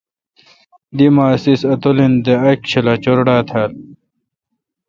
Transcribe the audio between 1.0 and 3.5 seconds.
ماس اِس اتولن دہ اک چھلا چُرڈھا